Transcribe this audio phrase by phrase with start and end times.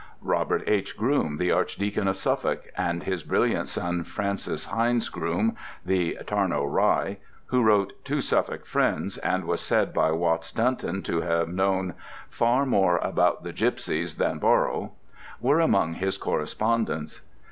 [0.23, 0.97] Robert H.
[0.97, 7.17] Groome, the archdeacon of Suffolk, and his brilliant son, Francis Hindes Groome, the "Tarno Rye"
[7.45, 11.93] (who wrote "Two Suffolk Friends" and was said by Watts Dunton to have known
[12.31, 14.93] far more about the gipsies than Borrow)
[15.39, 17.21] were among his correspondents.